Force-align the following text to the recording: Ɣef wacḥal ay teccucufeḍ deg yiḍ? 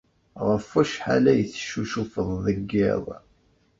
Ɣef 0.47 0.65
wacḥal 0.73 1.25
ay 1.31 1.41
teccucufeḍ 1.51 2.29
deg 2.45 2.59
yiḍ? 2.73 3.05